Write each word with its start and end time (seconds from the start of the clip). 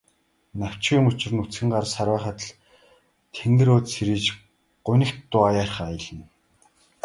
Навчгүй 0.59 0.99
мөчир 1.05 1.31
нүцгэн 1.35 1.69
гар 1.75 1.85
сарвайх 1.95 2.25
адил 2.31 2.51
тэнгэр 3.35 3.69
өөд 3.75 3.87
сэрийж, 3.93 4.25
гунигт 4.85 5.19
дуу 5.31 5.43
аяархан 5.49 5.87
аялна. 5.91 6.25